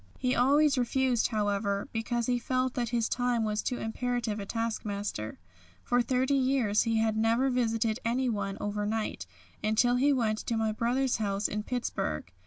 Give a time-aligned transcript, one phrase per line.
[0.17, 5.37] He always refused, however, because he felt that his time was too imperative a taskmaster.
[5.83, 9.27] For thirty years he had never visited anyone over night,
[9.63, 12.33] until he went to my brother's house in Pittsburg.